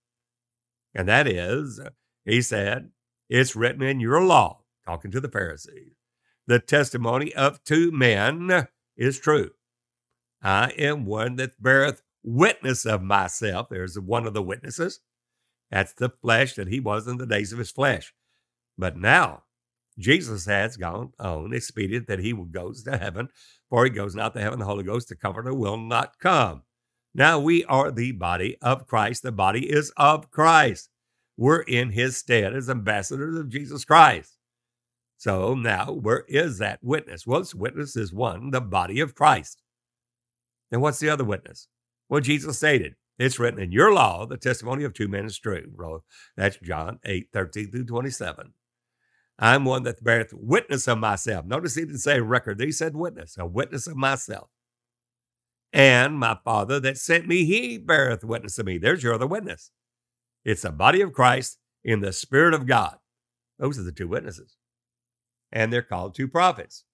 [0.93, 1.79] And that is,
[2.25, 2.91] he said,
[3.29, 5.93] it's written in your law, talking to the Pharisees.
[6.45, 9.51] The testimony of two men is true.
[10.41, 13.67] I am one that beareth witness of myself.
[13.69, 14.99] There's one of the witnesses.
[15.71, 18.13] That's the flesh that he was in the days of his flesh.
[18.77, 19.43] But now
[19.97, 23.29] Jesus has gone on, expedient that he goes to heaven,
[23.69, 26.63] for he goes not to heaven, the Holy Ghost, the Comforter will not come.
[27.15, 29.23] Now we are the body of Christ.
[29.23, 30.89] The body is of Christ.
[31.37, 34.37] We're in his stead as ambassadors of Jesus Christ.
[35.17, 37.25] So now, where is that witness?
[37.25, 39.61] Well, this witness is one, the body of Christ.
[40.71, 41.67] And what's the other witness?
[42.09, 46.01] Well, Jesus stated, it's written in your law, the testimony of two men is true.
[46.35, 48.53] That's John 8, 13 through 27.
[49.39, 51.45] I'm one that beareth witness of myself.
[51.45, 54.49] Notice he didn't say record, he said witness, a witness of myself.
[55.73, 58.77] And my Father that sent me, he beareth witness of me.
[58.77, 59.71] There's your other witness.
[60.45, 62.97] It's the body of Christ in the Spirit of God.
[63.57, 64.55] Those are the two witnesses.
[65.51, 66.85] And they're called two prophets.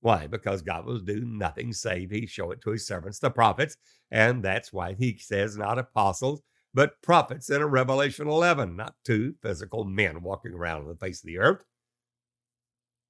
[0.00, 0.26] Why?
[0.26, 3.76] Because God will do nothing save he show it to his servants, the prophets.
[4.10, 6.40] And that's why he says not apostles,
[6.72, 11.22] but prophets in a Revelation 11, not two physical men walking around on the face
[11.22, 11.64] of the earth,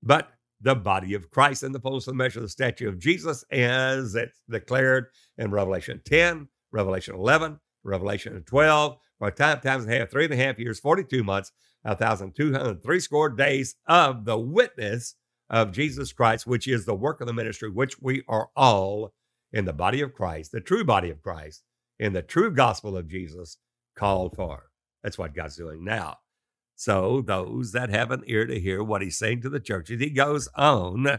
[0.03, 2.99] but the body of Christ and the fullness of the measure of the statue of
[2.99, 5.07] Jesus, as it's declared
[5.39, 10.25] in Revelation 10, Revelation 11, Revelation 12, for a time times and a half, three
[10.25, 15.15] and a half years, 42 months, 1,203 score days of the witness
[15.49, 19.15] of Jesus Christ, which is the work of the ministry, which we are all
[19.53, 21.63] in the body of Christ, the true body of Christ,
[21.99, 23.57] in the true gospel of Jesus,
[23.97, 24.71] called for.
[25.03, 26.19] That's what God's doing now.
[26.81, 30.09] So, those that have an ear to hear what he's saying to the churches, he
[30.09, 31.19] goes on.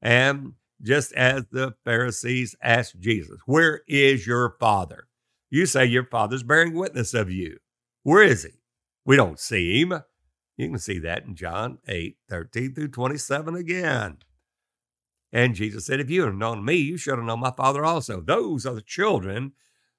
[0.00, 5.08] And just as the Pharisees asked Jesus, Where is your father?
[5.50, 7.58] You say your father's bearing witness of you.
[8.04, 8.62] Where is he?
[9.04, 9.92] We don't see him.
[10.56, 14.16] You can see that in John 8, 13 through 27 again.
[15.30, 18.22] And Jesus said, If you had known me, you should have known my Father also.
[18.22, 19.52] Those are the children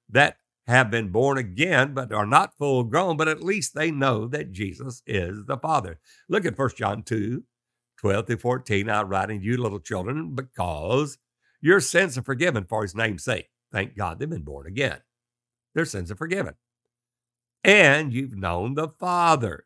[0.08, 4.26] that have been born again, but are not full grown, but at least they know
[4.28, 6.00] that Jesus is the Father.
[6.28, 7.44] Look at 1 John 2,
[7.98, 8.88] 12 through 14.
[8.88, 11.18] I write in you, little children, because
[11.60, 13.50] your sins are forgiven for his name's sake.
[13.72, 14.98] Thank God they've been born again.
[15.74, 16.54] Their sins are forgiven.
[17.62, 19.64] And you've known the Father.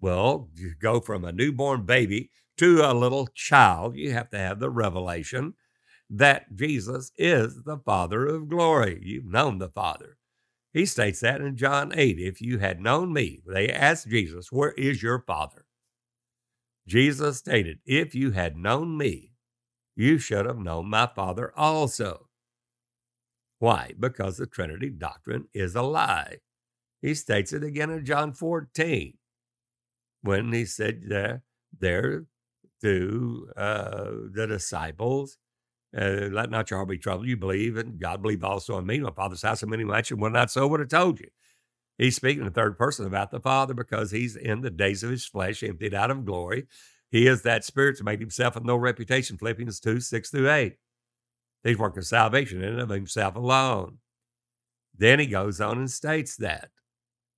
[0.00, 4.60] Well, you go from a newborn baby to a little child, you have to have
[4.60, 5.54] the revelation
[6.10, 9.00] that Jesus is the Father of glory.
[9.02, 10.18] You've known the Father.
[10.72, 12.18] He states that in John 8.
[12.18, 15.66] If you had known me, they asked Jesus, Where is your Father?
[16.86, 19.32] Jesus stated, If you had known me,
[19.96, 22.28] you should have known my Father also.
[23.58, 23.92] Why?
[23.98, 26.38] Because the Trinity doctrine is a lie.
[27.00, 29.14] He states it again in John 14
[30.22, 31.42] when he said there,
[31.78, 32.24] there
[32.82, 35.38] to uh, the disciples,
[35.96, 37.26] uh, let not your heart be troubled.
[37.26, 38.98] You believe, and God believe also in me.
[38.98, 40.20] My Father's house in many mansions.
[40.20, 41.28] Well, not so would have told you.
[41.98, 45.10] He's speaking in the third person about the Father because he's in the days of
[45.10, 46.66] his flesh, emptied out of glory.
[47.10, 49.38] He is that spirit to make himself of no reputation.
[49.38, 50.76] Philippians 2, 6 through 8.
[51.62, 53.98] He's working salvation in and of himself alone.
[54.96, 56.70] Then he goes on and states that,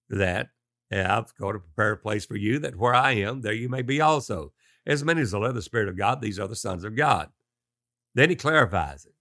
[0.09, 0.49] that
[0.91, 3.83] I've got to prepare a place for you, that where I am, there you may
[3.83, 4.53] be also.
[4.87, 7.29] As many as love the Spirit of God, these are the sons of God.
[8.17, 9.13] Then he clarifies it.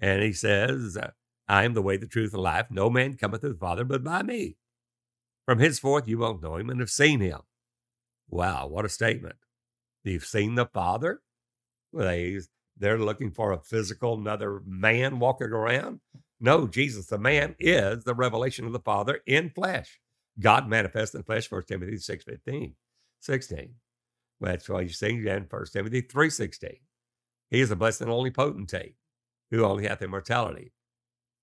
[0.00, 1.10] And he says, uh,
[1.46, 2.66] I am the way, the truth, and life.
[2.70, 4.56] No man cometh to the Father but by me.
[5.44, 7.40] From henceforth you won't know him and have seen him.
[8.30, 9.36] Wow, what a statement.
[10.04, 11.20] You've seen the Father?
[11.92, 12.40] Well, they,
[12.78, 16.00] they're looking for a physical, another man walking around.
[16.40, 20.00] No, Jesus, the man, is the revelation of the Father in flesh.
[20.40, 22.74] God manifest in flesh, 1 Timothy 6 15,
[23.20, 23.74] 16.
[24.40, 26.70] That's why you see in 1 Timothy 3 16.
[27.54, 28.96] He is the blessed and only potentate
[29.52, 30.72] who only hath immortality.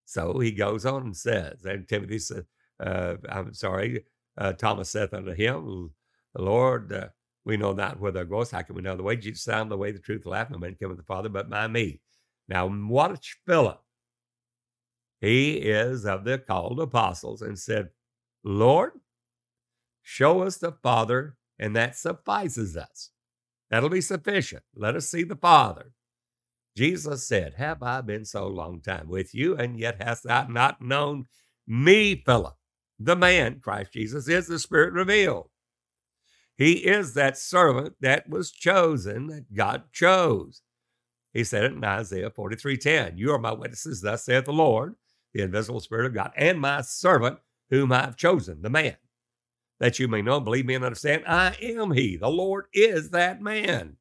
[0.04, 2.46] So he goes on and says, and Timothy said,
[2.82, 4.04] uh, I'm sorry,
[4.38, 5.92] uh, Thomas saith unto him,
[6.38, 7.08] Lord, uh,
[7.46, 8.52] we know not where thou goest.
[8.52, 9.16] How can we know the way?
[9.16, 10.50] Jesus said, I'm the way, the truth, the life.
[10.50, 12.02] No man cometh the Father but by me.
[12.50, 13.82] Now, watch Philip.
[15.22, 17.92] He is of the called apostles and said,
[18.44, 18.92] Lord,
[20.02, 23.12] show us the Father, and that suffices us.
[23.70, 24.64] That'll be sufficient.
[24.76, 25.94] Let us see the Father.
[26.76, 30.82] Jesus said, Have I been so long time with you, and yet hast thou not
[30.82, 31.26] known
[31.68, 32.56] me, Philip?
[33.00, 35.50] The man, Christ Jesus, is the Spirit revealed.
[36.58, 40.62] He is that servant that was chosen, that God chose.
[41.34, 43.18] He said it in Isaiah 43:10.
[43.18, 44.96] You are my witnesses, thus saith the Lord,
[45.34, 48.98] the invisible Spirit of God, and my servant whom I have chosen, the man,
[49.80, 52.18] that you may know, believe me, and understand I am he.
[52.18, 53.98] The Lord is that man.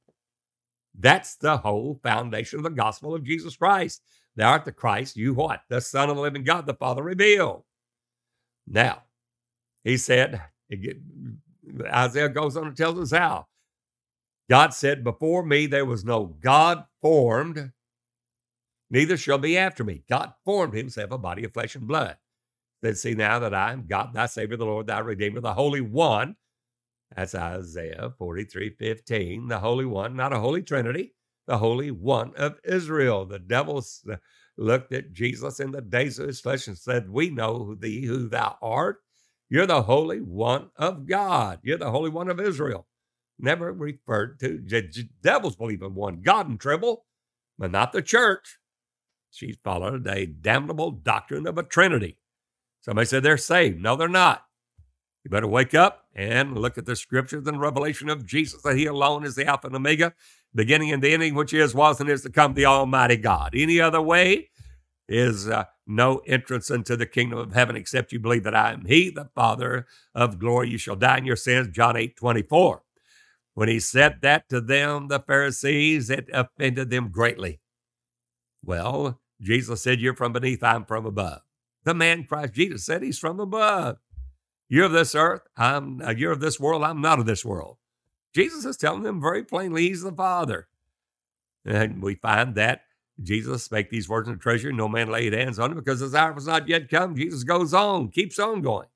[1.00, 4.02] That's the whole foundation of the gospel of Jesus Christ.
[4.36, 5.60] Thou art the Christ, you what?
[5.68, 7.64] The Son of the living God, the Father revealed.
[8.66, 9.02] Now,
[9.82, 10.42] he said,
[11.86, 13.46] Isaiah goes on and tells us how.
[14.48, 17.72] God said, Before me there was no God formed,
[18.90, 20.02] neither shall be after me.
[20.08, 22.16] God formed himself a body of flesh and blood.
[22.82, 25.80] Then see now that I am God, thy Savior, the Lord, thy Redeemer, the Holy
[25.80, 26.36] One.
[27.16, 31.14] That's Isaiah 43 15, the Holy One, not a Holy Trinity,
[31.46, 33.26] the Holy One of Israel.
[33.26, 33.84] The devil
[34.56, 38.28] looked at Jesus in the days of his flesh and said, We know thee, who
[38.28, 38.98] thou art.
[39.48, 41.58] You're the Holy One of God.
[41.62, 42.86] You're the Holy One of Israel.
[43.38, 44.58] Never referred to.
[45.22, 47.06] Devils believe in one God and tremble,
[47.58, 48.58] but not the church.
[49.30, 52.18] She's followed a damnable doctrine of a Trinity.
[52.82, 53.80] Somebody said they're saved.
[53.80, 54.44] No, they're not.
[55.24, 58.86] You better wake up and look at the scriptures and revelation of Jesus that He
[58.86, 60.14] alone is the Alpha and Omega,
[60.54, 63.52] beginning and the ending, which is, was, and is to come, the Almighty God.
[63.54, 64.50] Any other way
[65.08, 68.86] is uh, no entrance into the kingdom of heaven except you believe that I am
[68.86, 70.70] He, the Father of glory.
[70.70, 72.82] You shall die in your sins, John 8 24.
[73.54, 77.60] When He said that to them, the Pharisees, it offended them greatly.
[78.64, 81.42] Well, Jesus said, You're from beneath, I'm from above.
[81.84, 83.96] The man Christ Jesus said he's from above.
[84.70, 85.42] You're of this earth.
[85.56, 86.00] I'm.
[86.00, 86.82] Uh, you're of this world.
[86.82, 87.76] I'm not of this world.
[88.34, 90.68] Jesus is telling them very plainly he's the Father.
[91.66, 92.84] And we find that
[93.22, 94.72] Jesus spake these words in the treasury.
[94.72, 97.16] No man laid hands on him because his hour was not yet come.
[97.16, 98.86] Jesus goes on, keeps on going.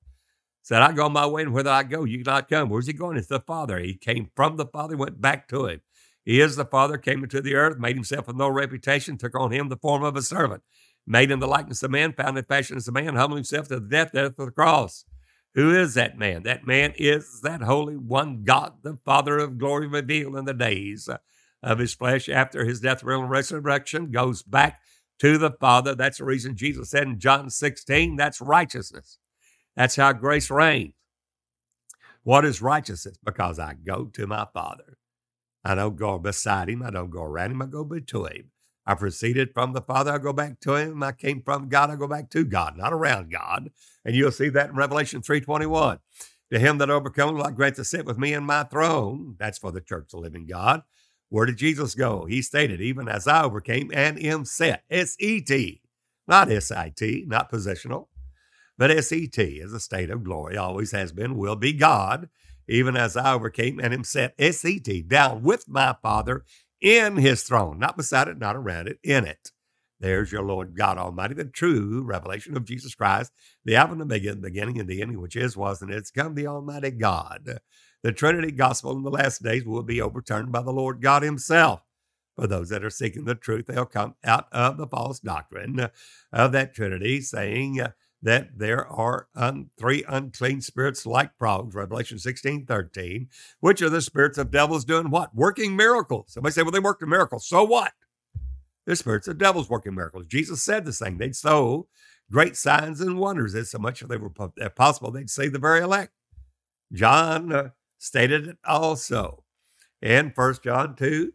[0.63, 2.71] Said, I go my way, and whither I go, you cannot come.
[2.71, 3.19] Where's he going?
[3.19, 3.81] It's the Father.
[3.81, 5.83] He came from the Father, went back to him.
[6.25, 9.51] He is the Father, came into the earth, made himself of no reputation, took on
[9.51, 10.63] him the form of a servant
[11.07, 13.81] made in the likeness of man, found in fashion as a man, humbled himself to
[13.81, 15.05] the death, death of the cross.
[15.55, 16.43] Who is that man?
[16.43, 21.09] That man is that Holy One God, the Father of glory, revealed in the days
[21.63, 24.81] of his flesh after his death, burial, and resurrection, goes back
[25.21, 25.95] to the Father.
[25.95, 29.19] That's the reason Jesus said in John 16, that's righteousness.
[29.77, 30.95] That's how grace reigns.
[32.25, 33.19] What is righteousness?
[33.23, 34.99] Because I go to my Father.
[35.65, 36.83] I don't go beside him.
[36.83, 37.63] I don't go around him.
[37.63, 38.51] I go between him.
[38.87, 40.13] I proceeded from the Father.
[40.13, 41.03] I go back to him.
[41.03, 41.91] I came from God.
[41.91, 43.71] I go back to God, not around God.
[44.05, 46.01] And you'll see that in Revelation 3.21.
[46.53, 49.37] To him that overcomes, I grant to sit with me in my throne.
[49.39, 50.83] That's for the church the living God.
[51.31, 52.27] Where did Jesus go?
[52.27, 54.85] He stated, even as I overcame and am set.
[54.91, 55.81] S-E-T,
[56.29, 58.09] not S-I-T, not positional,
[58.77, 62.29] but S-E-T is a state of glory, always has been, will be God,
[62.69, 66.45] even as I overcame and am set, S-E-T, down with my Father
[66.85, 69.51] in his throne, not beside it, not around it, in it.
[70.01, 73.33] There's your Lord God Almighty, the true revelation of Jesus Christ,
[73.65, 76.35] the Alpha and Omega, the beginning and the ending, which is, was, and is come,
[76.35, 77.59] the Almighty God.
[78.03, 81.81] The Trinity gospel in the last days will be overturned by the Lord God Himself.
[82.37, 85.89] For those that are seeking the truth, they'll come out of the false doctrine
[86.33, 87.81] of that Trinity, saying
[88.25, 93.29] that there are un- three unclean spirits like frogs, Revelation 16, 13,
[93.61, 95.35] which are the spirits of devils doing what?
[95.35, 96.33] Working miracles.
[96.33, 97.39] Somebody say, well, they worked a miracle.
[97.39, 97.93] So what?
[98.87, 100.25] The spirits of devils working miracles.
[100.27, 101.19] Jesus said the same.
[101.19, 101.87] They'd sow
[102.31, 105.81] great signs and wonders, as so much as they were possible, they'd save the very
[105.81, 106.13] elect.
[106.93, 107.69] John uh,
[107.99, 109.45] stated it also
[110.01, 111.33] in 1 John 2,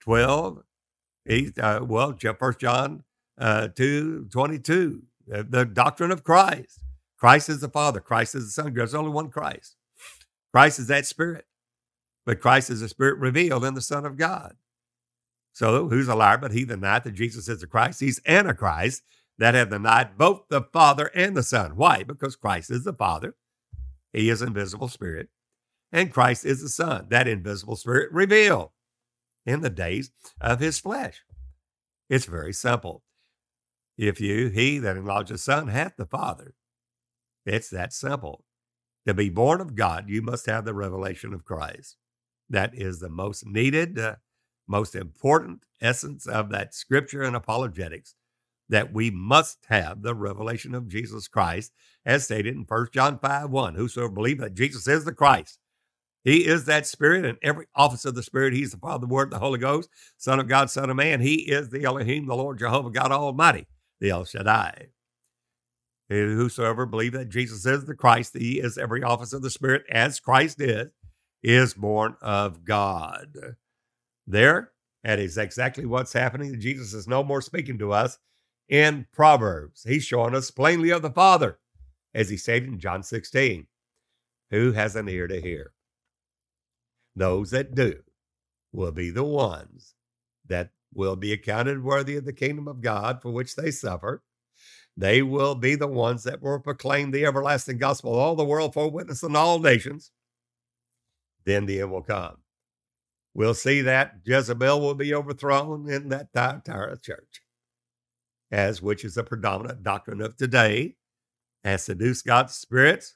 [0.00, 0.62] 12.
[1.24, 3.04] He, uh, well, 1 John
[3.38, 6.80] uh, 2, 22, uh, the doctrine of Christ.
[7.18, 8.00] Christ is the Father.
[8.00, 8.72] Christ is the Son.
[8.72, 9.76] There's only one Christ.
[10.52, 11.46] Christ is that Spirit,
[12.24, 14.56] but Christ is the Spirit revealed in the Son of God.
[15.52, 18.00] So who's a liar but he that denieth that Jesus is the Christ?
[18.00, 19.02] He's Antichrist
[19.38, 21.76] that have denied both the Father and the Son.
[21.76, 22.02] Why?
[22.02, 23.34] Because Christ is the Father.
[24.12, 25.28] He is invisible spirit.
[25.90, 28.70] And Christ is the Son, that invisible spirit revealed
[29.46, 30.10] in the days
[30.40, 31.22] of his flesh.
[32.08, 33.02] It's very simple.
[33.98, 36.54] If you, he that acknowledges the Son, hath the Father.
[37.44, 38.44] It's that simple.
[39.06, 41.96] To be born of God, you must have the revelation of Christ.
[42.48, 44.16] That is the most needed uh,
[44.66, 48.14] most important essence of that scripture and apologetics
[48.68, 51.72] that we must have the revelation of Jesus Christ,
[52.04, 53.74] as stated in 1 John 5 1.
[53.74, 55.58] Whosoever believes that Jesus is the Christ,
[56.24, 59.30] he is that Spirit, and every office of the Spirit, He's the Father, the Word,
[59.30, 61.20] the Holy Ghost, Son of God, Son of Man.
[61.20, 63.66] He is the Elohim, the Lord Jehovah God Almighty,
[64.00, 64.88] the El Shaddai.
[66.08, 70.20] Whosoever believes that Jesus is the Christ, He is every office of the Spirit, as
[70.20, 70.88] Christ is,
[71.42, 73.56] is born of God.
[74.26, 74.72] There,
[75.04, 76.58] that is exactly what's happening.
[76.60, 78.18] Jesus is no more speaking to us
[78.68, 79.84] in Proverbs.
[79.86, 81.58] He's showing us plainly of the Father,
[82.14, 83.66] as he said in John 16.
[84.50, 85.72] Who has an ear to hear?
[87.14, 88.02] Those that do
[88.72, 89.94] will be the ones
[90.46, 94.22] that will be accounted worthy of the kingdom of God for which they suffer.
[94.96, 98.74] They will be the ones that will proclaim the everlasting gospel of all the world
[98.74, 100.10] for witness in all nations.
[101.44, 102.38] Then the end will come.
[103.32, 107.42] We'll see that Jezebel will be overthrown in that Thyatira church,
[108.50, 110.96] as which is the predominant doctrine of today,
[111.62, 113.14] has seduced God's spirits.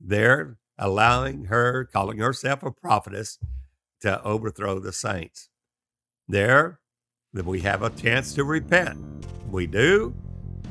[0.00, 3.38] They're allowing her, calling herself a prophetess,
[4.02, 5.48] to overthrow the saints.
[6.28, 6.78] There,
[7.32, 8.98] that we have a chance to repent.
[9.48, 10.12] We do,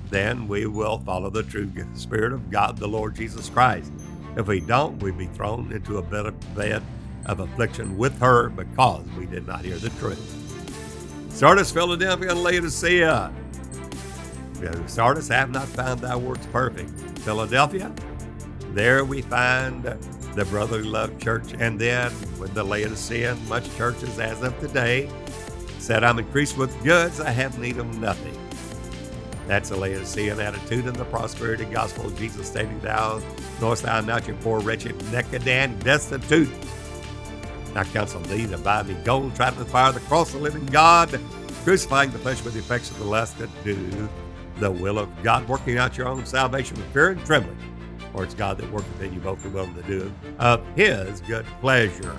[0.09, 3.93] then we will follow the true Spirit of God, the Lord Jesus Christ.
[4.35, 6.25] If we don't, we'd be thrown into a bed
[7.25, 10.35] of, affliction with her because we did not hear the truth.
[11.29, 13.31] Sardis, Philadelphia, and Laodicea.
[14.87, 16.89] Sardis have not found thy works perfect.
[17.19, 17.93] Philadelphia,
[18.73, 21.53] there we find the brotherly love church.
[21.59, 25.09] And then with the Laodicean, much churches as of today
[25.79, 28.37] said, I'm increased with goods, I have need of nothing.
[29.47, 33.19] That's a Laodicean attitude in the prosperity gospel of Jesus stating, Thou
[33.59, 36.49] knowest thou not your poor, wretched, naked, and destitute.
[37.75, 40.65] I counsel thee to buy me gold, tried with fire, the cross of the living
[40.67, 41.19] God,
[41.63, 44.09] crucifying the flesh with the effects of the lust that do
[44.57, 47.57] the will of God, working out your own salvation with fear and trembling.
[48.11, 51.21] For it's God that worketh in you both the will and the doing of his
[51.21, 52.15] good pleasure.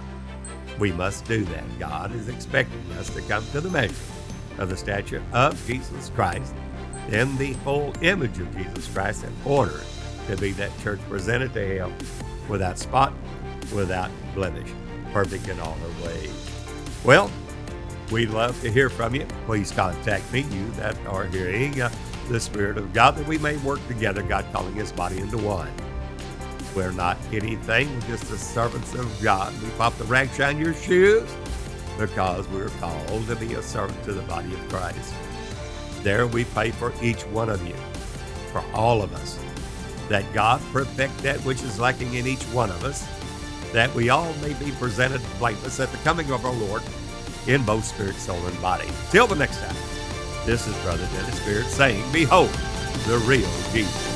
[0.80, 1.78] We must do that.
[1.78, 3.94] God is expecting us to come to the measure
[4.58, 6.54] of the stature of Jesus Christ
[7.10, 9.80] in the whole image of Jesus Christ in order
[10.26, 11.92] to be that church presented to him
[12.48, 13.12] without spot,
[13.74, 14.70] without blemish
[15.12, 16.50] perfect in all her ways.
[17.04, 17.30] Well,
[18.10, 19.26] we'd love to hear from you.
[19.46, 21.90] Please contact me, you that are hearing uh,
[22.28, 25.70] the Spirit of God, that we may work together, God calling his body into one.
[26.74, 29.52] We're not anything, we're just the servants of God.
[29.62, 31.28] We pop the rags on your shoes
[31.98, 35.12] because we're called to be a servant to the body of Christ.
[36.02, 37.74] There we pray for each one of you,
[38.52, 39.38] for all of us,
[40.08, 43.06] that God perfect that which is lacking in each one of us,
[43.72, 46.82] that we all may be presented blameless at the coming of our Lord
[47.46, 48.88] in both spirit, soul, and body.
[49.10, 49.76] Till the next time,
[50.46, 52.50] this is Brother Dennis Beard saying, Behold
[53.06, 54.09] the real Jesus.